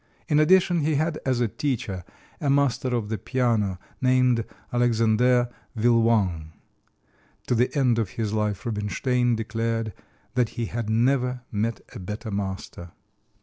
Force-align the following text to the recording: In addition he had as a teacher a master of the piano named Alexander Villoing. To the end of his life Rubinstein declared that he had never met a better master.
In 0.27 0.39
addition 0.39 0.79
he 0.79 0.95
had 0.95 1.19
as 1.27 1.41
a 1.41 1.47
teacher 1.47 2.03
a 2.39 2.49
master 2.49 2.87
of 2.87 3.09
the 3.09 3.19
piano 3.19 3.77
named 4.01 4.45
Alexander 4.73 5.47
Villoing. 5.77 6.47
To 7.45 7.53
the 7.53 7.69
end 7.77 7.99
of 7.99 8.09
his 8.17 8.33
life 8.33 8.65
Rubinstein 8.65 9.35
declared 9.35 9.93
that 10.33 10.49
he 10.57 10.65
had 10.65 10.89
never 10.89 11.41
met 11.51 11.81
a 11.93 11.99
better 11.99 12.31
master. 12.31 12.93